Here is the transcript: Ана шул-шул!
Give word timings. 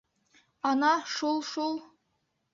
Ана 0.69 0.89
шул-шул! 1.17 1.79